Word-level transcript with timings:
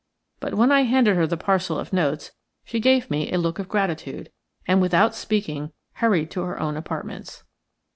But 0.39 0.55
when 0.55 0.71
I 0.71 0.81
handed 0.81 1.15
her 1.15 1.27
the 1.27 1.37
parcel 1.37 1.77
of 1.77 1.93
notes 1.93 2.31
she 2.65 2.79
gave 2.79 3.11
me 3.11 3.31
a 3.31 3.37
look 3.37 3.59
of 3.59 3.69
gratitude, 3.69 4.31
and 4.67 4.81
without 4.81 5.13
speaking 5.13 5.73
hurried 6.01 6.31
to 6.31 6.41
her 6.41 6.59
own 6.59 6.75
apartments. 6.75 7.43